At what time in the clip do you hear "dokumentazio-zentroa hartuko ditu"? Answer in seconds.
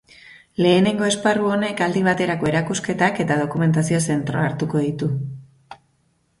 3.45-5.15